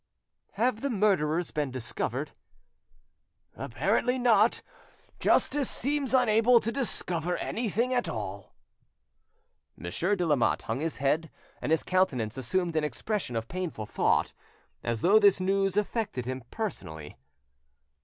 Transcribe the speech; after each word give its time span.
"Have 0.53 0.81
the 0.81 0.89
murderers 0.89 1.51
been 1.51 1.69
discovered?" 1.69 2.31
"Apparently 3.55 4.17
not; 4.17 4.63
justice 5.19 5.69
seems 5.69 6.15
unable 6.15 6.59
to 6.59 6.71
discover 6.71 7.37
anything 7.37 7.93
at 7.93 8.09
all." 8.09 8.55
Monsieur 9.77 10.15
de 10.15 10.25
Lamotte 10.25 10.63
hung 10.63 10.79
his 10.79 10.97
head, 10.97 11.29
and 11.61 11.71
his 11.71 11.83
countenance 11.83 12.35
assumed 12.35 12.75
an 12.75 12.83
expression 12.83 13.35
of 13.35 13.47
painful 13.47 13.85
thought, 13.85 14.33
as 14.83 15.01
though 15.01 15.19
this 15.19 15.39
news 15.39 15.77
affected 15.77 16.25
him 16.25 16.41
personally. 16.49 17.15